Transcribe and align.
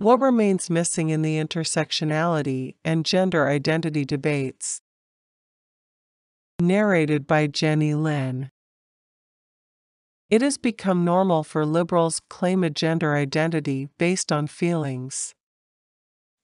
What 0.00 0.20
remains 0.20 0.70
missing 0.70 1.08
in 1.08 1.22
the 1.22 1.42
intersectionality 1.42 2.76
and 2.84 3.04
gender 3.04 3.48
identity 3.48 4.04
debates? 4.04 4.80
Narrated 6.60 7.26
by 7.26 7.48
Jenny 7.48 7.94
Lin. 7.94 8.52
It 10.30 10.40
has 10.40 10.56
become 10.56 11.04
normal 11.04 11.42
for 11.42 11.66
liberals 11.66 12.20
claim 12.30 12.62
a 12.62 12.70
gender 12.70 13.16
identity 13.16 13.88
based 13.98 14.30
on 14.30 14.46
feelings. 14.46 15.34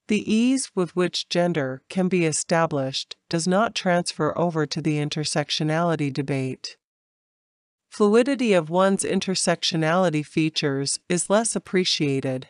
The 0.09 0.29
ease 0.31 0.73
with 0.75 0.97
which 0.97 1.29
gender 1.29 1.83
can 1.89 2.09
be 2.09 2.27
established 2.27 3.15
does 3.31 3.47
not 3.47 3.77
transfer 3.77 4.37
over 4.37 4.67
to 4.67 4.83
the 4.83 4.97
intersectionality 4.97 6.13
debate. 6.13 6.77
Fluidity 7.89 8.53
of 8.53 8.69
one's 8.69 9.05
intersectionality 9.05 10.27
features 10.27 10.99
is 11.09 11.31
less 11.31 11.55
appreciated. 11.55 12.49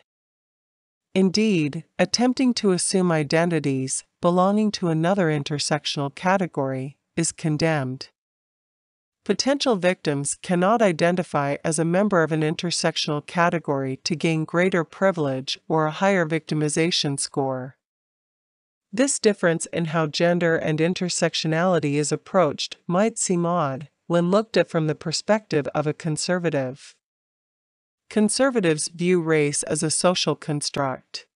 Indeed, 1.15 1.85
attempting 1.97 2.55
to 2.55 2.73
assume 2.73 3.13
identities 3.13 4.05
belonging 4.21 4.73
to 4.73 4.89
another 4.89 5.29
intersectional 5.29 6.13
category 6.13 6.97
is 7.17 7.31
condemned. 7.31 8.09
Potential 9.25 9.77
victims 9.77 10.37
cannot 10.43 10.83
identify 10.83 11.57
as 11.65 11.79
a 11.79 11.85
member 11.85 12.23
of 12.23 12.33
an 12.33 12.43
intersectional 12.43 13.25
category 13.25 13.99
to 14.05 14.17
gain 14.17 14.45
greater 14.45 14.83
privilege 14.83 15.59
or 15.69 15.87
a 15.87 15.93
higher 15.93 16.27
victimization 16.27 17.19
score. 17.19 17.77
This 18.93 19.19
difference 19.19 19.67
in 19.67 19.87
how 19.87 20.09
gender 20.09 20.57
and 20.57 20.79
intersectionality 20.79 21.95
is 21.95 22.13
approached 22.13 22.77
might 22.87 23.19
seem 23.19 23.47
odd 23.47 23.89
when 24.09 24.31
looked 24.31 24.57
at 24.57 24.69
from 24.69 24.89
the 24.89 24.95
perspective 24.95 25.67
of 25.75 25.87
a 25.87 25.95
conservative. 25.95 26.95
Conservatives 28.11 28.89
view 28.89 29.21
race 29.21 29.63
as 29.65 29.83
a 29.83 29.91
social 29.91 30.37
construct. 30.37 31.27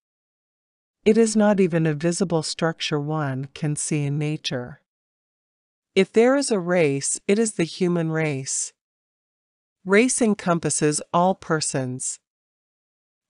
It 1.04 1.16
is 1.16 1.34
not 1.34 1.58
even 1.60 1.86
a 1.86 1.94
visible 1.94 2.42
structure 2.42 3.00
one 3.00 3.48
can 3.54 3.76
see 3.76 4.04
in 4.04 4.18
nature. 4.18 4.80
If 5.94 6.12
there 6.12 6.36
is 6.36 6.50
a 6.50 6.60
race, 6.60 7.20
it 7.26 7.38
is 7.38 7.52
the 7.52 7.64
human 7.64 8.10
race. 8.10 8.72
Race 9.84 10.20
encompasses 10.20 11.00
all 11.12 11.34
persons. 11.34 12.20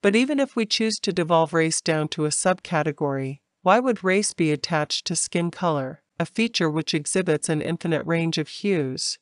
But 0.03 0.17
even 0.17 0.39
if 0.41 0.55
we 0.55 0.67
choose 0.67 0.99
to 1.01 1.13
devolve 1.13 1.53
race 1.53 1.81
down 1.81 2.09
to 2.09 2.25
a 2.25 2.31
subcategory, 2.31 3.41
why 3.63 3.81
would 3.81 4.05
race 4.05 4.35
be 4.35 4.53
attached 4.53 5.07
to 5.07 5.17
skin 5.17 5.51
color, 5.51 6.03
a 6.19 6.27
feature 6.27 6.69
which 6.69 6.95
exhibits 6.95 7.49
an 7.49 7.63
infinite 7.63 8.05
range 8.07 8.39
of 8.39 8.49
hues? 8.49 9.19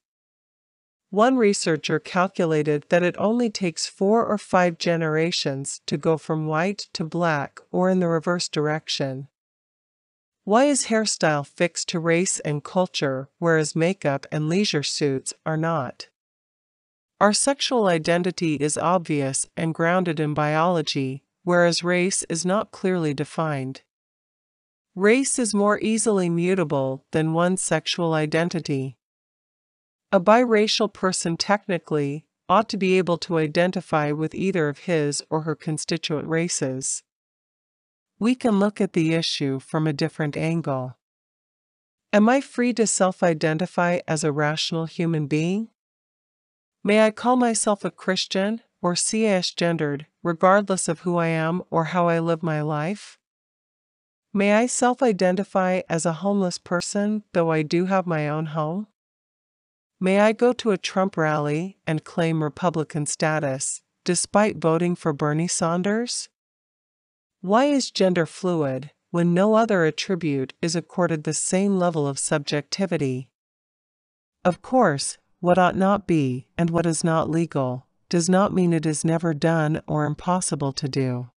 One 1.17 1.39
researcher 1.39 1.99
calculated 1.99 2.85
that 2.91 3.03
it 3.03 3.15
only 3.17 3.49
takes 3.49 3.87
four 3.87 4.27
or 4.27 4.37
five 4.37 4.77
generations 4.77 5.81
to 5.87 5.97
go 5.97 6.19
from 6.19 6.47
white 6.47 6.89
to 6.93 7.05
black 7.05 7.59
or 7.73 7.89
in 7.89 8.01
the 8.01 8.07
reverse 8.09 8.51
direction. 8.51 9.29
Why 10.45 10.65
is 10.65 10.89
hairstyle 10.89 11.47
fixed 11.47 11.89
to 11.89 12.01
race 12.01 12.39
and 12.41 12.63
culture, 12.63 13.31
whereas 13.39 13.75
makeup 13.75 14.27
and 14.31 14.51
leisure 14.51 14.83
suits 14.83 15.33
are 15.47 15.57
not? 15.57 16.11
Our 17.19 17.33
sexual 17.33 17.87
identity 17.87 18.57
is 18.57 18.77
obvious 18.77 19.47
and 19.57 19.73
grounded 19.73 20.21
in 20.21 20.35
biology, 20.35 21.25
whereas 21.45 21.83
race 21.83 22.25
is 22.25 22.45
not 22.45 22.73
clearly 22.73 23.15
defined. 23.15 23.81
Race 24.95 25.39
is 25.39 25.55
more 25.55 25.81
easily 25.81 26.29
mutable 26.29 27.07
than 27.13 27.33
one's 27.33 27.63
sexual 27.63 28.13
identity. 28.13 28.99
A 30.13 30.21
biracial 30.21 30.93
person 30.93 31.37
technically 31.37 32.27
ought 32.49 32.69
to 32.69 32.77
be 32.77 32.97
able 32.97 33.19
to 33.19 33.39
identify 33.39 34.13
with 34.13 34.35
either 34.35 34.69
of 34.69 34.81
his 34.81 35.23
or 35.31 35.43
her 35.43 35.57
constituent 35.57 36.29
races. 36.29 37.03
We 38.19 38.35
can 38.35 38.59
look 38.59 38.81
at 38.81 38.93
the 38.93 39.15
issue 39.15 39.59
from 39.59 39.87
a 39.87 39.93
different 39.93 40.37
angle. 40.37 40.97
Am 42.13 42.29
I 42.29 42.41
free 42.41 42.73
to 42.75 42.87
self 42.87 43.23
identify 43.23 44.01
as 44.07 44.23
a 44.23 44.33
rational 44.33 44.87
human 44.87 45.27
being? 45.27 45.69
May 46.85 47.05
I 47.05 47.11
call 47.11 47.35
myself 47.35 47.85
a 47.85 47.91
Christian 47.91 48.63
or 48.81 48.95
cisgendered, 48.95 50.07
regardless 50.23 50.87
of 50.87 51.01
who 51.01 51.17
I 51.17 51.27
am 51.27 51.63
or 51.69 51.87
how 51.87 52.09
I 52.09 52.21
live 52.21 52.45
my 52.45 52.63
life? 52.63 53.19
May 54.33 54.55
I 54.55 54.67
self 54.67 55.03
identify 55.03 55.81
as 55.89 56.07
a 56.07 56.13
homeless 56.25 56.59
person, 56.59 57.25
though 57.33 57.51
I 57.51 57.63
do 57.63 57.87
have 57.87 58.07
my 58.07 58.29
own 58.29 58.47
home? 58.47 58.87
May 59.99 60.21
I 60.21 60.33
go 60.33 60.53
to 60.53 60.73
a 60.73 60.79
Trump 60.79 61.17
rally 61.17 61.79
and 61.87 62.05
claim 62.05 62.43
Republican 62.43 63.07
status, 63.07 63.81
despite 64.05 64.59
voting 64.59 64.95
for 64.95 65.15
Bernie 65.15 65.49
Sanders? 65.49 66.29
Why 67.41 67.67
is 67.67 67.91
gender 67.91 68.27
fluid 68.27 68.91
when 69.11 69.33
no 69.33 69.55
other 69.55 69.85
attribute 69.85 70.53
is 70.61 70.77
accorded 70.77 71.25
the 71.25 71.33
same 71.33 71.79
level 71.79 72.07
of 72.07 72.19
subjectivity? 72.19 73.31
Of 74.45 74.61
course, 74.61 75.17
what 75.41 75.57
ought 75.57 75.77
not 75.77 76.07
be, 76.07 76.47
and 76.59 76.69
what 76.69 76.85
is 76.85 77.03
not 77.03 77.31
legal, 77.31 77.87
does 78.11 78.29
not 78.29 78.53
mean 78.53 78.75
it 78.75 78.85
is 78.85 79.05
never 79.05 79.33
done 79.33 79.81
or 79.87 80.05
impossible 80.05 80.73
to 80.75 80.89
do. 80.89 81.31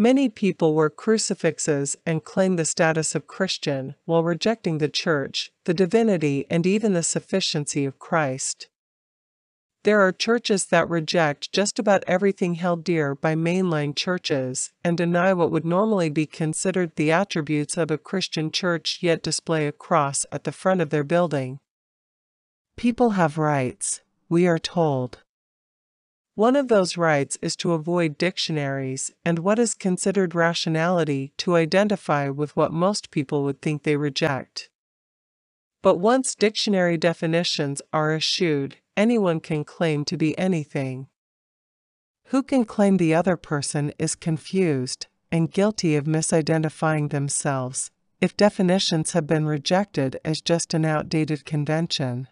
Many 0.00 0.30
people 0.30 0.72
wear 0.72 0.88
crucifixes 0.88 1.94
and 2.06 2.24
claim 2.24 2.56
the 2.56 2.64
status 2.64 3.14
of 3.14 3.26
Christian 3.26 3.96
while 4.06 4.24
rejecting 4.24 4.78
the 4.78 4.88
Church, 4.88 5.52
the 5.64 5.74
divinity, 5.74 6.46
and 6.48 6.66
even 6.66 6.94
the 6.94 7.02
sufficiency 7.02 7.84
of 7.84 7.98
Christ. 7.98 8.70
There 9.82 10.00
are 10.00 10.10
churches 10.10 10.64
that 10.64 10.88
reject 10.88 11.52
just 11.52 11.78
about 11.78 12.02
everything 12.06 12.54
held 12.54 12.82
dear 12.82 13.14
by 13.14 13.34
mainline 13.34 13.94
churches 13.94 14.72
and 14.82 14.96
deny 14.96 15.34
what 15.34 15.50
would 15.50 15.66
normally 15.66 16.08
be 16.08 16.24
considered 16.24 16.96
the 16.96 17.12
attributes 17.12 17.76
of 17.76 17.90
a 17.90 17.98
Christian 17.98 18.50
church 18.50 19.00
yet 19.02 19.22
display 19.22 19.66
a 19.66 19.72
cross 19.72 20.24
at 20.32 20.44
the 20.44 20.52
front 20.52 20.80
of 20.80 20.88
their 20.88 21.04
building. 21.04 21.60
People 22.74 23.10
have 23.10 23.36
rights, 23.36 24.00
we 24.30 24.46
are 24.46 24.58
told. 24.58 25.18
One 26.40 26.56
of 26.56 26.68
those 26.68 26.96
rights 26.96 27.36
is 27.42 27.54
to 27.56 27.74
avoid 27.74 28.16
dictionaries 28.16 29.10
and 29.26 29.40
what 29.40 29.58
is 29.58 29.74
considered 29.74 30.34
rationality 30.34 31.34
to 31.36 31.54
identify 31.54 32.30
with 32.30 32.56
what 32.56 32.72
most 32.72 33.10
people 33.10 33.44
would 33.44 33.60
think 33.60 33.82
they 33.82 33.98
reject. 33.98 34.70
But 35.82 35.98
once 35.98 36.34
dictionary 36.34 36.96
definitions 36.96 37.82
are 37.92 38.14
eschewed, 38.14 38.76
anyone 38.96 39.40
can 39.40 39.64
claim 39.64 40.02
to 40.06 40.16
be 40.16 40.32
anything. 40.38 41.08
Who 42.28 42.42
can 42.42 42.64
claim 42.64 42.96
the 42.96 43.12
other 43.12 43.36
person 43.36 43.92
is 43.98 44.14
confused 44.14 45.08
and 45.30 45.52
guilty 45.52 45.94
of 45.94 46.06
misidentifying 46.06 47.10
themselves 47.10 47.90
if 48.18 48.34
definitions 48.34 49.12
have 49.12 49.26
been 49.26 49.44
rejected 49.44 50.18
as 50.24 50.40
just 50.40 50.72
an 50.72 50.86
outdated 50.86 51.44
convention? 51.44 52.28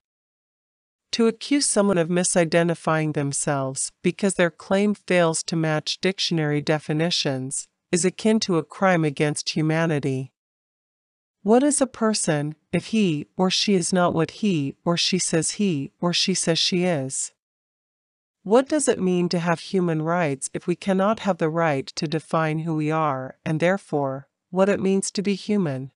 To 1.13 1.27
accuse 1.27 1.67
someone 1.67 1.99
of 1.99 2.09
misidentifying 2.09 3.15
themselves 3.15 3.93
because 4.03 4.35
their 4.35 4.51
claim 4.51 4.95
fails 4.95 5.43
to 5.45 5.57
match 5.57 6.01
dictionary 6.01 6.61
definitions 6.61 7.67
is 7.91 8.05
akin 8.05 8.41
to 8.41 8.59
a 8.59 8.63
crime 8.63 9.05
against 9.05 9.51
humanity. 9.51 10.33
What 11.43 11.63
is 11.63 11.81
a 11.81 11.87
person 11.87 12.57
if 12.73 12.87
he 12.87 13.27
or 13.37 13.51
she 13.51 13.75
is 13.75 13.93
not 13.93 14.13
what 14.13 14.33
he 14.43 14.77
or 14.85 14.97
she 14.97 15.19
says 15.19 15.53
he 15.53 15.93
or 16.01 16.13
she 16.13 16.35
says 16.35 16.59
she 16.59 16.85
is? 16.85 17.33
What 18.43 18.69
does 18.69 18.89
it 18.89 19.01
mean 19.01 19.29
to 19.31 19.39
have 19.39 19.61
human 19.61 20.03
rights 20.03 20.51
if 20.53 20.67
we 20.67 20.77
cannot 20.77 21.21
have 21.21 21.39
the 21.39 21.49
right 21.49 21.87
to 21.87 22.07
define 22.07 22.61
who 22.61 22.75
we 22.75 22.91
are 22.91 23.39
and 23.45 23.61
therefore 23.61 24.29
what 24.51 24.69
it 24.69 24.81
means 24.81 25.11
to 25.13 25.23
be 25.23 25.35
human? 25.35 25.93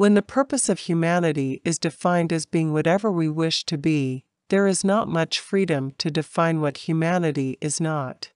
When 0.00 0.14
the 0.14 0.22
purpose 0.22 0.70
of 0.70 0.78
humanity 0.78 1.60
is 1.62 1.78
defined 1.78 2.32
as 2.32 2.46
being 2.46 2.72
whatever 2.72 3.12
we 3.12 3.28
wish 3.28 3.64
to 3.66 3.76
be, 3.76 4.24
there 4.48 4.66
is 4.66 4.82
not 4.82 5.08
much 5.08 5.38
freedom 5.38 5.92
to 5.98 6.10
define 6.10 6.62
what 6.62 6.88
humanity 6.88 7.58
is 7.60 7.82
not. 7.82 8.30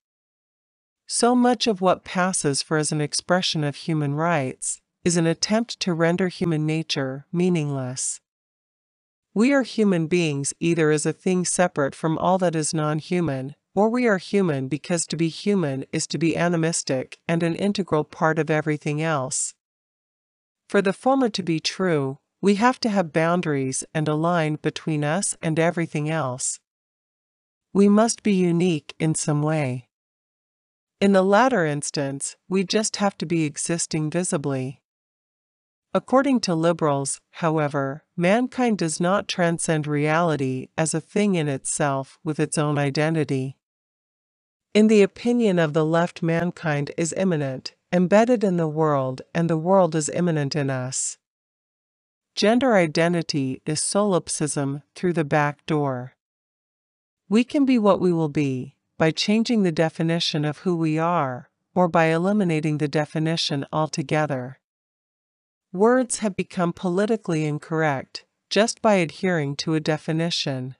So 1.07 1.35
much 1.35 1.67
of 1.67 1.81
what 1.81 2.05
passes 2.05 2.61
for 2.61 2.77
as 2.77 2.93
an 2.93 3.01
expression 3.01 3.65
of 3.65 3.77
human 3.77 4.15
rights 4.15 4.83
is 5.07 5.17
an 5.17 5.27
attempt 5.27 5.81
to 5.81 5.95
render 5.95 6.29
human 6.29 6.67
nature 6.67 7.25
meaningless. 7.33 8.21
We 9.33 9.55
are 9.55 9.63
human 9.63 10.07
beings 10.07 10.53
either 10.61 10.91
as 10.91 11.07
a 11.07 11.15
thing 11.15 11.47
separate 11.47 11.95
from 11.95 12.19
all 12.19 12.37
that 12.41 12.55
is 12.55 12.75
non 12.75 12.99
human, 12.99 13.55
or 13.75 13.89
we 13.89 14.07
are 14.07 14.19
human 14.19 14.69
because 14.69 15.07
to 15.07 15.17
be 15.17 15.31
human 15.31 15.87
is 15.95 16.07
to 16.09 16.19
be 16.19 16.37
animistic 16.37 17.21
and 17.27 17.43
an 17.43 17.55
integral 17.55 18.05
part 18.05 18.39
of 18.39 18.51
everything 18.51 19.01
else. 19.01 19.55
For 20.69 20.83
the 20.83 20.93
former 20.93 21.29
to 21.29 21.43
be 21.43 21.61
true, 21.61 22.19
we 22.41 22.57
have 22.57 22.81
to 22.81 22.89
have 22.89 23.13
boundaries 23.13 23.85
and 23.95 24.09
a 24.09 24.15
line 24.15 24.59
between 24.61 25.05
us 25.05 25.37
and 25.41 25.59
everything 25.59 26.11
else. 26.11 26.61
We 27.73 27.89
must 27.89 28.23
be 28.23 28.35
unique 28.35 28.95
in 28.99 29.15
some 29.15 29.43
way. 29.43 29.89
In 31.01 31.13
the 31.13 31.23
latter 31.23 31.65
instance, 31.67 32.37
we 32.49 32.65
just 32.65 32.97
have 32.97 33.17
to 33.19 33.27
be 33.27 33.45
existing 33.45 34.11
visibly. 34.11 34.81
According 35.93 36.41
to 36.41 36.55
liberals, 36.55 37.21
however, 37.33 38.05
mankind 38.17 38.79
does 38.79 39.01
not 39.01 39.29
transcend 39.29 39.87
reality 39.87 40.69
as 40.77 40.93
a 40.93 41.01
thing 41.01 41.35
in 41.37 41.49
itself 41.49 42.19
with 42.25 42.41
its 42.41 42.59
own 42.59 42.79
identity. 42.79 43.57
in 44.75 44.89
the 44.89 45.03
opinion 45.03 45.59
of 45.61 45.73
the 45.73 45.85
left, 45.85 46.21
mankind 46.21 46.91
is 46.97 47.15
immanent, 47.17 47.74
embedded 47.95 48.43
in 48.43 48.57
the 48.57 48.67
world, 48.67 49.23
and 49.33 49.49
the 49.49 49.57
world 49.57 49.95
is 49.95 50.09
immanent 50.09 50.57
in 50.57 50.69
us. 50.69 51.17
Gender 52.35 52.75
identity 52.75 53.63
is 53.65 53.81
solipsism 53.81 54.83
through 54.97 55.13
the 55.13 55.25
back 55.25 55.65
door. 55.65 56.17
We 57.29 57.45
can 57.45 57.65
be 57.65 57.79
what 57.79 58.01
we 58.01 58.13
will 58.13 58.29
be 58.29 58.75
by 58.99 59.13
changing 59.13 59.63
the 59.63 59.71
definition 59.71 60.45
of 60.45 60.59
who 60.59 60.75
we 60.75 60.99
are, 60.99 61.51
or 61.73 61.87
by 61.87 62.07
eliminating 62.07 62.79
the 62.79 62.89
definition 62.89 63.65
altogether. 63.73 64.59
Words 65.73 66.19
have 66.19 66.35
become 66.35 66.73
politically 66.73 67.45
incorrect 67.45 68.25
just 68.51 68.83
by 68.83 68.95
adhering 68.95 69.55
to 69.57 69.75
a 69.75 69.81
definition. 69.81 70.75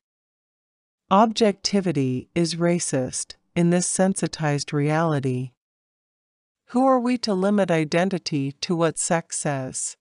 Objectivity 1.13 2.29
is 2.35 2.57
racist 2.57 3.37
in 3.55 3.71
this 3.71 3.87
sensitized 3.87 4.73
reality. 4.73 5.53
Who 6.69 6.87
are 6.87 6.99
we 6.99 7.19
to 7.19 7.35
limit 7.35 7.71
identity 7.71 8.53
to 8.61 8.75
what 8.75 8.99
sex 8.99 9.39
says? 9.39 9.97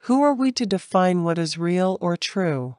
Who 0.00 0.22
are 0.22 0.34
we 0.34 0.52
to 0.52 0.66
define 0.66 1.24
what 1.24 1.38
is 1.38 1.56
real 1.56 1.96
or 2.00 2.16
true? 2.16 2.76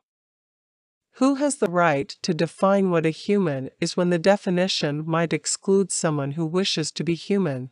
Who 1.13 1.35
has 1.35 1.55
the 1.55 1.69
right 1.69 2.09
to 2.21 2.33
define 2.33 2.91
what 2.91 3.05
a 3.05 3.09
human 3.09 3.69
is 3.79 3.95
when 3.95 4.09
the 4.09 4.19
definition 4.19 5.03
might 5.07 5.33
exclude 5.33 5.91
someone 5.91 6.31
who 6.31 6.45
wishes 6.45 6.91
to 6.91 7.03
be 7.03 7.15
human? 7.15 7.71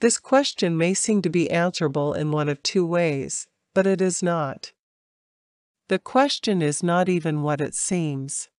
This 0.00 0.18
question 0.18 0.76
may 0.76 0.94
seem 0.94 1.22
to 1.22 1.30
be 1.30 1.50
answerable 1.50 2.12
in 2.14 2.30
one 2.30 2.48
of 2.48 2.62
two 2.62 2.86
ways, 2.86 3.48
but 3.74 3.86
it 3.86 4.00
is 4.00 4.22
not. 4.22 4.72
The 5.88 5.98
question 5.98 6.60
is 6.60 6.82
not 6.82 7.08
even 7.08 7.42
what 7.42 7.60
it 7.60 7.74
seems. 7.74 8.50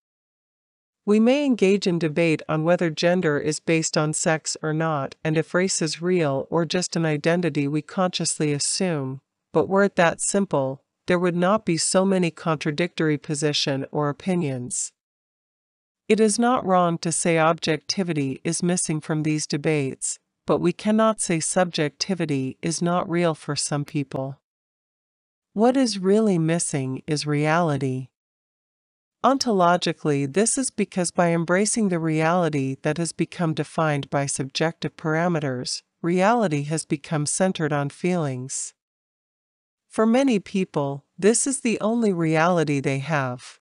We 1.06 1.18
may 1.18 1.46
engage 1.46 1.86
in 1.86 1.98
debate 1.98 2.42
on 2.48 2.62
whether 2.62 2.90
gender 2.90 3.38
is 3.38 3.58
based 3.58 3.96
on 3.96 4.12
sex 4.12 4.56
or 4.62 4.72
not 4.72 5.14
and 5.24 5.38
if 5.38 5.54
race 5.54 5.80
is 5.80 6.02
real 6.02 6.46
or 6.50 6.64
just 6.64 6.94
an 6.94 7.06
identity 7.06 7.66
we 7.66 7.82
consciously 7.82 8.52
assume, 8.52 9.20
but 9.52 9.68
were 9.68 9.84
it 9.84 9.96
that 9.96 10.20
simple, 10.20 10.82
there 11.06 11.18
would 11.18 11.34
not 11.34 11.64
be 11.64 11.76
so 11.76 12.04
many 12.04 12.30
contradictory 12.30 13.18
position 13.18 13.86
or 13.90 14.08
opinions. 14.08 14.92
It 16.06 16.20
is 16.20 16.38
not 16.38 16.66
wrong 16.66 16.98
to 16.98 17.10
say 17.10 17.38
objectivity 17.38 18.40
is 18.44 18.62
missing 18.62 19.00
from 19.00 19.22
these 19.22 19.46
debates, 19.46 20.18
but 20.46 20.58
we 20.60 20.72
cannot 20.72 21.20
say 21.20 21.40
subjectivity 21.40 22.58
is 22.60 22.82
not 22.82 23.08
real 23.08 23.34
for 23.34 23.56
some 23.56 23.84
people. 23.84 24.38
What 25.52 25.76
is 25.76 25.98
really 25.98 26.38
missing 26.38 27.02
is 27.06 27.26
reality. 27.26 28.09
Ontologically, 29.22 30.32
this 30.32 30.56
is 30.56 30.70
because 30.70 31.10
by 31.10 31.28
embracing 31.30 31.88
the 31.88 31.98
reality 31.98 32.76
that 32.82 32.96
has 32.96 33.12
become 33.12 33.52
defined 33.52 34.08
by 34.08 34.24
subjective 34.24 34.96
parameters, 34.96 35.82
reality 36.00 36.62
has 36.62 36.86
become 36.86 37.26
centered 37.26 37.70
on 37.70 37.90
feelings. 37.90 38.72
For 39.88 40.06
many 40.06 40.38
people, 40.38 41.04
this 41.18 41.46
is 41.46 41.60
the 41.60 41.78
only 41.80 42.14
reality 42.14 42.80
they 42.80 43.00
have. 43.00 43.58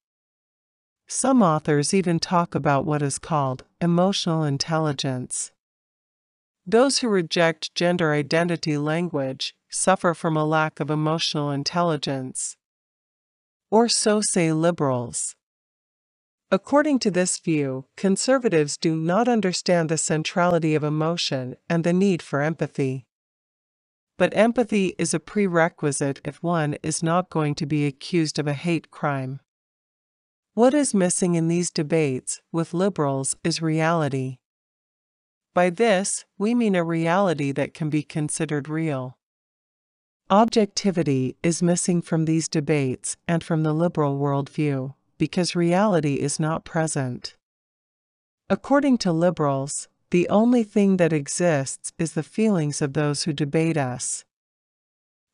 Some 1.07 1.41
authors 1.41 1.93
even 1.93 2.19
talk 2.19 2.55
about 2.55 2.85
what 2.85 3.01
is 3.01 3.19
called 3.19 3.65
emotional 3.81 4.45
intelligence. 4.45 5.51
Those 6.65 6.99
who 6.99 7.09
reject 7.09 7.75
gender 7.75 8.13
identity 8.13 8.77
language 8.77 9.55
suffer 9.69 10.13
from 10.13 10.37
a 10.37 10.45
lack 10.45 10.79
of 10.79 10.89
emotional 10.89 11.51
intelligence. 11.51 12.55
Or 13.71 13.89
so 13.89 14.21
say 14.21 14.53
liberals. 14.53 15.35
According 16.51 16.97
to 16.99 17.11
this 17.11 17.37
view, 17.37 17.85
conservatives 17.95 18.75
do 18.75 18.95
not 18.95 19.27
understand 19.27 19.87
the 19.87 19.99
centrality 19.99 20.73
of 20.73 20.83
emotion 20.83 21.55
and 21.69 21.83
the 21.83 21.93
need 21.93 22.23
for 22.23 22.41
empathy. 22.41 23.05
But 24.17 24.35
empathy 24.35 24.95
is 24.97 25.13
a 25.13 25.19
prerequisite 25.19 26.21
if 26.25 26.41
one 26.41 26.73
is 26.81 27.03
not 27.03 27.29
going 27.29 27.53
to 27.55 27.67
be 27.67 27.85
accused 27.85 28.39
of 28.39 28.47
a 28.47 28.53
hate 28.53 28.89
crime. 28.89 29.41
What 30.55 30.73
is 30.73 30.93
missing 30.95 31.35
in 31.35 31.49
these 31.49 31.69
debates 31.69 32.41
with 32.51 32.73
liberals 32.73 33.35
is 33.43 33.61
reality. 33.61 34.39
By 35.53 35.69
this, 35.69 36.25
we 36.39 36.55
mean 36.55 36.73
a 36.73 36.83
reality 36.83 37.51
that 37.51 37.75
can 37.75 37.91
be 37.91 38.01
considered 38.01 38.67
real. 38.67 39.19
Objectivity 40.31 41.37
is 41.43 41.61
missing 41.61 42.01
from 42.01 42.25
these 42.25 42.47
debates 42.47 43.17
and 43.27 43.43
from 43.43 43.61
the 43.61 43.73
liberal 43.73 44.17
worldview 44.17 44.95
because 45.19 45.55
reality 45.55 46.15
is 46.15 46.39
not 46.39 46.65
present. 46.65 47.35
According 48.49 48.97
to 48.99 49.11
liberals, 49.11 49.87
the 50.09 50.27
only 50.29 50.63
thing 50.63 50.97
that 50.97 51.13
exists 51.13 51.93
is 51.99 52.13
the 52.13 52.23
feelings 52.23 52.81
of 52.81 52.93
those 52.93 53.23
who 53.23 53.33
debate 53.33 53.77
us. 53.77 54.25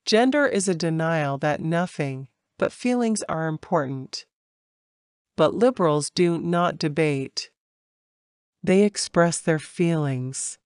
Gender 0.06 0.46
is 0.46 0.68
a 0.68 0.76
denial 0.76 1.38
that 1.38 1.62
nothing 1.62 2.28
but 2.58 2.74
feelings 2.74 3.24
are 3.24 3.48
important. 3.48 4.26
But 5.38 5.54
liberals 5.54 6.10
do 6.10 6.38
not 6.38 6.78
debate. 6.78 7.50
They 8.64 8.84
express 8.84 9.40
their 9.40 9.60
feelings. 9.60 10.58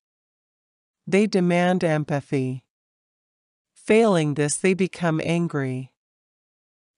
They 1.06 1.27
demand 1.27 1.83
empathy. 1.83 2.63
Failing 3.74 4.36
this, 4.36 4.56
they 4.57 4.74
become 4.74 5.19
angry. 5.24 5.92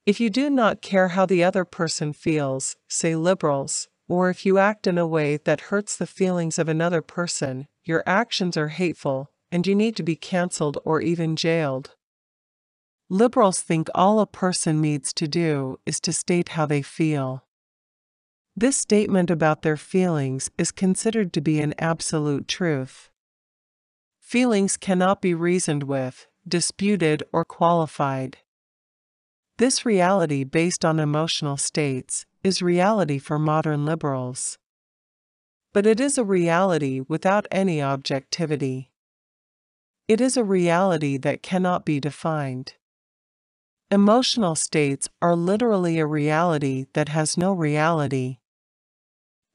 If 0.06 0.20
you 0.20 0.30
do 0.32 0.50
not 0.50 0.82
care 0.82 1.10
how 1.10 1.26
the 1.26 1.44
other 1.44 1.64
person 1.64 2.12
feels, 2.12 2.76
say 2.88 3.16
liberals, 3.16 3.88
or 4.08 4.30
if 4.30 4.46
you 4.46 4.58
act 4.58 4.88
in 4.88 4.98
a 4.98 5.08
way 5.08 5.38
that 5.38 5.70
hurts 5.70 5.96
the 5.96 6.08
feelings 6.08 6.58
of 6.58 6.68
another 6.68 7.02
person, 7.02 7.68
your 7.86 8.04
actions 8.08 8.58
are 8.58 8.70
hateful, 8.70 9.32
and 9.52 9.68
you 9.68 9.76
need 9.76 9.96
to 9.98 10.04
be 10.04 10.16
cancelled 10.16 10.80
or 10.84 11.02
even 11.02 11.36
jailed. 11.36 11.96
Liberals 13.10 13.62
think 13.62 13.90
all 13.94 14.20
a 14.20 14.26
person 14.26 14.82
needs 14.82 15.14
to 15.14 15.28
do 15.28 15.80
is 15.86 16.00
to 16.00 16.14
state 16.14 16.50
how 16.50 16.66
they 16.66 16.82
feel. 16.82 17.44
This 18.56 18.78
statement 18.78 19.30
about 19.30 19.62
their 19.62 19.78
feelings 19.78 20.50
is 20.58 20.72
considered 20.72 21.32
to 21.34 21.42
be 21.42 21.60
an 21.60 21.74
absolute 21.78 22.48
truth. 22.48 23.10
Feelings 24.20 24.78
cannot 24.78 25.22
be 25.22 25.34
reasoned 25.34 25.84
with, 25.84 26.28
disputed, 26.48 27.22
or 27.32 27.46
qualified. 27.46 28.38
This 29.62 29.86
reality 29.86 30.44
based 30.44 30.84
on 30.84 31.00
emotional 31.00 31.56
states 31.56 32.26
is 32.44 32.64
reality 32.64 33.20
for 33.20 33.38
modern 33.38 33.86
liberals. 33.86 34.58
But 35.72 35.86
it 35.86 36.00
is 36.00 36.18
a 36.18 36.24
reality 36.24 37.02
without 37.08 37.46
any 37.52 37.80
objectivity. 37.80 38.92
It 40.08 40.20
is 40.20 40.36
a 40.36 40.44
reality 40.44 41.16
that 41.18 41.44
cannot 41.44 41.86
be 41.86 42.00
defined. 42.00 42.74
Emotional 43.92 44.56
states 44.56 45.08
are 45.22 45.36
literally 45.36 46.00
a 46.00 46.08
reality 46.08 46.88
that 46.94 47.10
has 47.10 47.38
no 47.38 47.54
reality. 47.54 48.40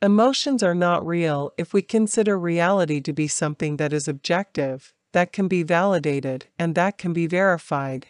Emotions 0.00 0.62
are 0.62 0.76
not 0.76 1.04
real 1.04 1.50
if 1.58 1.74
we 1.74 1.82
consider 1.82 2.38
reality 2.38 3.00
to 3.00 3.12
be 3.12 3.26
something 3.26 3.76
that 3.78 3.92
is 3.92 4.06
objective, 4.06 4.94
that 5.10 5.32
can 5.32 5.48
be 5.48 5.64
validated, 5.64 6.46
and 6.60 6.76
that 6.76 6.96
can 6.96 7.12
be 7.12 7.26
verified. 7.26 8.06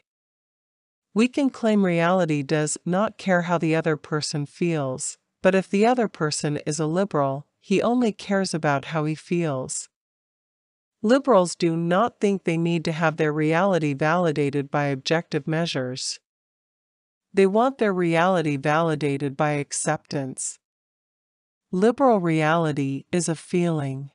We 1.16 1.28
can 1.28 1.48
claim 1.48 1.82
reality 1.82 2.42
does 2.42 2.76
not 2.84 3.16
care 3.16 3.40
how 3.48 3.56
the 3.56 3.74
other 3.74 3.96
person 3.96 4.44
feels, 4.44 5.16
but 5.42 5.54
if 5.54 5.66
the 5.66 5.86
other 5.86 6.08
person 6.08 6.58
is 6.66 6.78
a 6.78 6.84
liberal, 6.84 7.46
he 7.58 7.80
only 7.80 8.12
cares 8.12 8.52
about 8.52 8.84
how 8.92 9.06
he 9.06 9.14
feels. 9.14 9.88
Liberals 11.00 11.56
do 11.56 11.74
not 11.74 12.20
think 12.20 12.44
they 12.44 12.58
need 12.58 12.84
to 12.84 12.92
have 12.92 13.16
their 13.16 13.32
reality 13.32 13.94
validated 13.94 14.70
by 14.70 14.88
objective 14.88 15.46
measures. 15.46 16.20
They 17.32 17.46
want 17.46 17.78
their 17.78 17.94
reality 17.94 18.58
validated 18.58 19.38
by 19.38 19.52
acceptance. 19.52 20.58
Liberal 21.72 22.20
reality 22.20 23.04
is 23.10 23.26
a 23.26 23.34
feeling. 23.34 24.10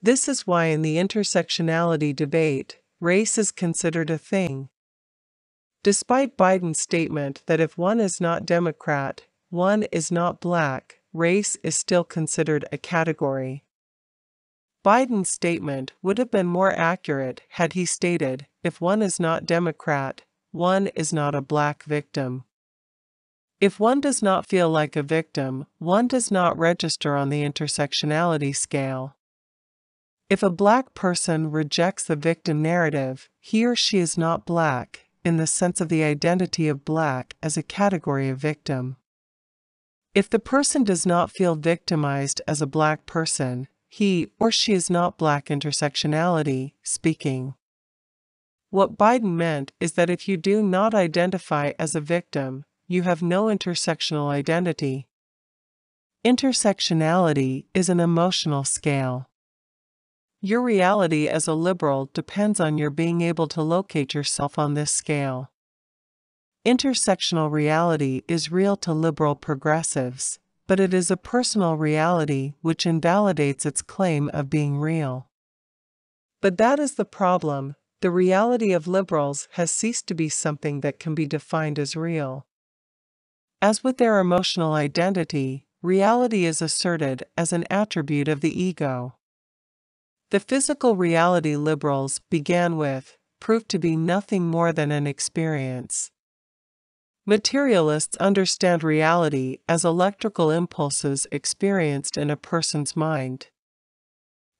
This 0.00 0.26
is 0.26 0.46
why 0.46 0.68
in 0.68 0.80
the 0.80 0.96
intersectionality 0.96 2.16
debate, 2.16 2.78
race 2.98 3.36
is 3.36 3.52
considered 3.52 4.08
a 4.08 4.16
thing, 4.16 4.70
Despite 5.82 6.36
Biden's 6.36 6.80
statement 6.80 7.42
that 7.46 7.58
if 7.58 7.76
one 7.76 7.98
is 7.98 8.20
not 8.20 8.46
Democrat, 8.46 9.22
one 9.50 9.82
is 9.84 10.12
not 10.12 10.40
black, 10.40 11.00
race 11.12 11.56
is 11.64 11.74
still 11.74 12.04
considered 12.04 12.64
a 12.70 12.78
category. 12.78 13.64
Biden's 14.84 15.30
statement 15.30 15.92
would 16.00 16.18
have 16.18 16.30
been 16.30 16.46
more 16.46 16.72
accurate 16.72 17.42
had 17.50 17.72
he 17.72 17.84
stated 17.84 18.46
if 18.62 18.80
one 18.80 19.02
is 19.02 19.18
not 19.18 19.44
Democrat, 19.44 20.22
one 20.52 20.86
is 20.88 21.12
not 21.12 21.34
a 21.34 21.40
black 21.40 21.82
victim. 21.82 22.44
If 23.60 23.80
one 23.80 24.00
does 24.00 24.22
not 24.22 24.46
feel 24.46 24.70
like 24.70 24.94
a 24.94 25.02
victim, 25.02 25.66
one 25.78 26.06
does 26.06 26.30
not 26.30 26.58
register 26.58 27.16
on 27.16 27.28
the 27.28 27.42
intersectionality 27.42 28.54
scale. 28.54 29.16
If 30.30 30.42
a 30.42 30.50
black 30.50 30.94
person 30.94 31.50
rejects 31.50 32.04
the 32.04 32.16
victim 32.16 32.62
narrative, 32.62 33.28
he 33.40 33.64
or 33.64 33.76
she 33.76 33.98
is 33.98 34.16
not 34.16 34.46
black, 34.46 35.06
in 35.24 35.36
the 35.36 35.46
sense 35.46 35.80
of 35.80 35.88
the 35.88 36.02
identity 36.02 36.68
of 36.68 36.84
black 36.84 37.36
as 37.42 37.56
a 37.56 37.62
category 37.62 38.28
of 38.28 38.38
victim. 38.38 38.96
If 40.14 40.28
the 40.28 40.38
person 40.38 40.84
does 40.84 41.06
not 41.06 41.30
feel 41.30 41.54
victimized 41.54 42.42
as 42.46 42.60
a 42.60 42.66
black 42.66 43.06
person, 43.06 43.68
he 43.88 44.28
or 44.38 44.50
she 44.50 44.72
is 44.72 44.90
not 44.90 45.18
black 45.18 45.46
intersectionality 45.46 46.72
speaking. 46.82 47.54
What 48.70 48.96
Biden 48.96 49.34
meant 49.34 49.72
is 49.80 49.92
that 49.92 50.10
if 50.10 50.26
you 50.26 50.36
do 50.36 50.62
not 50.62 50.94
identify 50.94 51.72
as 51.78 51.94
a 51.94 52.00
victim, 52.00 52.64
you 52.88 53.02
have 53.02 53.22
no 53.22 53.44
intersectional 53.46 54.28
identity. 54.28 55.08
Intersectionality 56.24 57.66
is 57.74 57.88
an 57.88 58.00
emotional 58.00 58.64
scale. 58.64 59.28
Your 60.44 60.60
reality 60.60 61.28
as 61.28 61.46
a 61.46 61.54
liberal 61.54 62.10
depends 62.12 62.58
on 62.58 62.76
your 62.76 62.90
being 62.90 63.20
able 63.20 63.46
to 63.46 63.62
locate 63.62 64.12
yourself 64.12 64.58
on 64.58 64.74
this 64.74 64.90
scale. 64.90 65.52
Intersectional 66.66 67.48
reality 67.48 68.22
is 68.26 68.50
real 68.50 68.76
to 68.78 68.92
liberal 68.92 69.36
progressives, 69.36 70.40
but 70.66 70.80
it 70.80 70.92
is 70.92 71.12
a 71.12 71.16
personal 71.16 71.76
reality 71.76 72.54
which 72.60 72.86
invalidates 72.86 73.64
its 73.64 73.82
claim 73.82 74.28
of 74.30 74.50
being 74.50 74.78
real. 74.78 75.28
But 76.40 76.58
that 76.58 76.80
is 76.80 76.96
the 76.96 77.04
problem 77.04 77.76
the 78.00 78.10
reality 78.10 78.72
of 78.72 78.88
liberals 78.88 79.46
has 79.52 79.70
ceased 79.70 80.08
to 80.08 80.14
be 80.14 80.28
something 80.28 80.80
that 80.80 80.98
can 80.98 81.14
be 81.14 81.24
defined 81.24 81.78
as 81.78 81.94
real. 81.94 82.48
As 83.60 83.84
with 83.84 83.98
their 83.98 84.18
emotional 84.18 84.72
identity, 84.72 85.68
reality 85.82 86.46
is 86.46 86.60
asserted 86.60 87.22
as 87.38 87.52
an 87.52 87.64
attribute 87.70 88.26
of 88.26 88.40
the 88.40 88.60
ego. 88.60 89.14
The 90.32 90.40
physical 90.40 90.96
reality 90.96 91.56
liberals 91.56 92.22
began 92.30 92.78
with 92.78 93.18
proved 93.38 93.68
to 93.68 93.78
be 93.78 93.96
nothing 93.96 94.46
more 94.46 94.72
than 94.72 94.90
an 94.90 95.06
experience. 95.06 96.10
Materialists 97.26 98.16
understand 98.16 98.82
reality 98.82 99.58
as 99.68 99.84
electrical 99.84 100.50
impulses 100.50 101.26
experienced 101.30 102.16
in 102.16 102.30
a 102.30 102.38
person's 102.38 102.96
mind. 102.96 103.48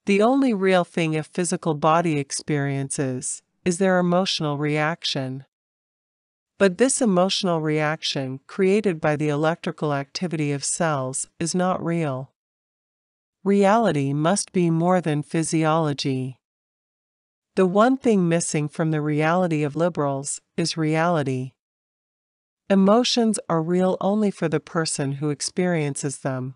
The 0.05 0.21
only 0.21 0.53
real 0.53 0.83
thing 0.83 1.15
a 1.15 1.23
physical 1.23 1.73
body 1.73 2.19
experiences 2.19 3.41
is 3.65 3.79
their 3.79 3.97
emotional 3.97 4.59
reaction. 4.59 5.43
But 6.59 6.77
this 6.77 7.01
emotional 7.01 7.61
reaction, 7.61 8.41
created 8.45 9.01
by 9.01 9.15
the 9.15 9.29
electrical 9.29 9.91
activity 9.91 10.51
of 10.51 10.63
cells, 10.63 11.29
is 11.39 11.55
not 11.55 11.83
real. 11.83 12.32
Reality 13.43 14.13
must 14.13 14.53
be 14.53 14.69
more 14.69 15.01
than 15.01 15.21
physiology. 15.21 16.39
The 17.55 17.65
one 17.65 17.97
thing 17.97 18.29
missing 18.29 18.69
from 18.69 18.91
the 18.91 19.01
reality 19.01 19.63
of 19.63 19.75
liberals 19.75 20.39
is 20.55 20.77
reality. 20.77 21.51
Emotions 22.69 23.39
are 23.49 23.61
real 23.61 23.97
only 23.99 24.31
for 24.31 24.47
the 24.47 24.61
person 24.61 25.13
who 25.13 25.29
experiences 25.29 26.19
them. 26.19 26.55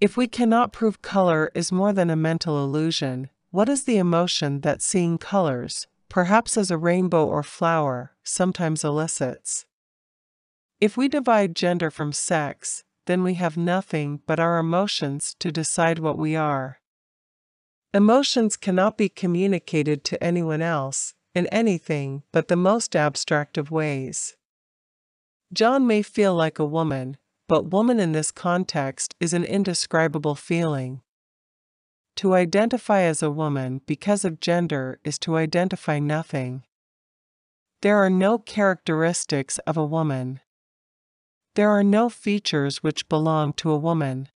If 0.00 0.16
we 0.16 0.26
cannot 0.26 0.72
prove 0.72 1.02
color 1.02 1.52
is 1.54 1.70
more 1.70 1.92
than 1.92 2.10
a 2.10 2.16
mental 2.16 2.62
illusion, 2.64 3.30
what 3.52 3.68
is 3.68 3.84
the 3.84 3.96
emotion 3.96 4.62
that 4.62 4.82
seeing 4.82 5.18
colors, 5.18 5.86
perhaps 6.08 6.56
as 6.56 6.72
a 6.72 6.78
rainbow 6.78 7.24
or 7.24 7.44
flower, 7.44 8.16
sometimes 8.24 8.82
elicits? 8.82 9.66
If 10.80 10.96
we 10.96 11.06
divide 11.06 11.54
gender 11.54 11.92
from 11.92 12.12
sex, 12.12 12.82
then 13.06 13.22
we 13.22 13.34
have 13.34 13.56
nothing 13.56 14.20
but 14.26 14.40
our 14.40 14.58
emotions 14.58 15.34
to 15.38 15.50
decide 15.50 15.98
what 15.98 16.18
we 16.18 16.36
are. 16.36 16.80
Emotions 17.92 18.56
cannot 18.56 18.96
be 18.96 19.08
communicated 19.08 20.04
to 20.04 20.22
anyone 20.22 20.62
else, 20.62 21.14
in 21.34 21.46
anything 21.48 22.22
but 22.32 22.48
the 22.48 22.56
most 22.56 22.94
abstract 22.96 23.56
of 23.58 23.70
ways. 23.70 24.36
John 25.52 25.86
may 25.86 26.02
feel 26.02 26.34
like 26.34 26.58
a 26.58 26.64
woman, 26.64 27.16
but 27.48 27.70
woman 27.70 27.98
in 27.98 28.12
this 28.12 28.30
context 28.30 29.14
is 29.18 29.32
an 29.32 29.44
indescribable 29.44 30.36
feeling. 30.36 31.02
To 32.16 32.34
identify 32.34 33.02
as 33.02 33.22
a 33.22 33.30
woman 33.30 33.80
because 33.86 34.24
of 34.24 34.40
gender 34.40 35.00
is 35.04 35.18
to 35.20 35.36
identify 35.36 35.98
nothing. 35.98 36.64
There 37.82 37.96
are 37.96 38.10
no 38.10 38.38
characteristics 38.38 39.58
of 39.60 39.76
a 39.76 39.84
woman. 39.84 40.40
There 41.54 41.70
are 41.70 41.82
no 41.82 42.08
features 42.08 42.82
which 42.82 43.08
belong 43.08 43.54
to 43.54 43.70
a 43.70 43.78
woman. 43.78 44.28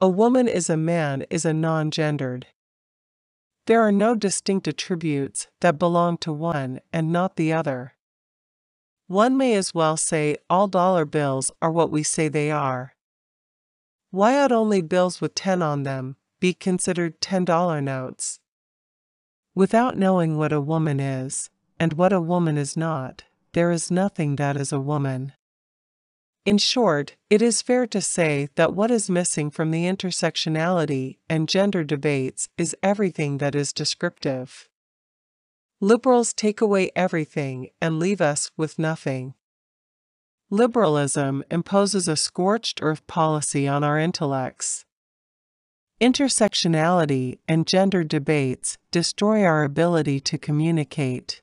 A 0.00 0.08
woman 0.08 0.48
is 0.48 0.70
a 0.70 0.76
man 0.76 1.26
is 1.28 1.44
a 1.44 1.52
non 1.52 1.90
gendered. 1.90 2.46
There 3.66 3.82
are 3.82 3.92
no 3.92 4.14
distinct 4.14 4.66
attributes 4.66 5.48
that 5.60 5.78
belong 5.78 6.16
to 6.18 6.32
one 6.32 6.80
and 6.92 7.12
not 7.12 7.36
the 7.36 7.52
other. 7.52 7.94
One 9.08 9.36
may 9.36 9.54
as 9.54 9.74
well 9.74 9.98
say 9.98 10.36
all 10.48 10.68
dollar 10.68 11.04
bills 11.04 11.50
are 11.60 11.70
what 11.70 11.90
we 11.90 12.02
say 12.02 12.28
they 12.28 12.50
are. 12.50 12.94
Why 14.10 14.38
ought 14.38 14.52
only 14.52 14.80
bills 14.80 15.20
with 15.20 15.34
10 15.34 15.60
on 15.60 15.82
them 15.82 16.16
be 16.40 16.54
considered 16.54 17.20
$10 17.20 17.82
notes? 17.82 18.40
Without 19.54 19.98
knowing 19.98 20.38
what 20.38 20.52
a 20.52 20.60
woman 20.60 21.00
is, 21.00 21.50
and 21.78 21.92
what 21.92 22.12
a 22.12 22.20
woman 22.20 22.56
is 22.56 22.76
not, 22.76 23.24
there 23.52 23.70
is 23.70 23.90
nothing 23.90 24.36
that 24.36 24.56
is 24.56 24.72
a 24.72 24.80
woman. 24.80 25.32
In 26.48 26.56
short, 26.56 27.14
it 27.28 27.42
is 27.42 27.60
fair 27.60 27.86
to 27.88 28.00
say 28.00 28.48
that 28.54 28.72
what 28.72 28.90
is 28.90 29.10
missing 29.10 29.50
from 29.50 29.70
the 29.70 29.84
intersectionality 29.84 31.18
and 31.28 31.46
gender 31.46 31.84
debates 31.84 32.48
is 32.56 32.74
everything 32.82 33.36
that 33.36 33.54
is 33.54 33.70
descriptive. 33.70 34.66
Liberals 35.78 36.32
take 36.32 36.62
away 36.62 36.90
everything 36.96 37.68
and 37.82 37.98
leave 37.98 38.22
us 38.22 38.50
with 38.56 38.78
nothing. 38.78 39.34
Liberalism 40.48 41.44
imposes 41.50 42.08
a 42.08 42.16
scorched 42.16 42.80
earth 42.80 43.06
policy 43.06 43.68
on 43.68 43.84
our 43.84 43.98
intellects. 43.98 44.86
Intersectionality 46.00 47.40
and 47.46 47.66
gender 47.66 48.02
debates 48.02 48.78
destroy 48.90 49.44
our 49.44 49.64
ability 49.64 50.18
to 50.20 50.38
communicate. 50.38 51.42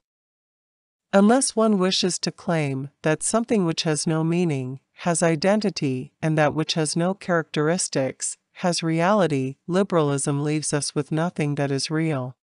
Unless 1.14 1.56
one 1.56 1.78
wishes 1.78 2.18
to 2.18 2.32
claim 2.32 2.90
that 3.04 3.22
something 3.22 3.66
which 3.66 3.84
has 3.84 4.08
no 4.08 4.24
meaning 4.24 4.80
has 5.00 5.22
identity 5.22 6.14
and 6.22 6.38
that 6.38 6.54
which 6.54 6.74
has 6.74 6.96
no 6.96 7.14
characteristics 7.14 8.38
has 8.60 8.82
reality, 8.82 9.58
liberalism 9.68 10.44
leaves 10.44 10.74
us 10.74 10.96
with 10.96 11.12
nothing 11.12 11.56
that 11.56 11.72
is 11.72 11.92
real. 11.92 12.36